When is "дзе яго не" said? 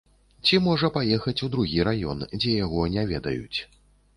2.39-3.05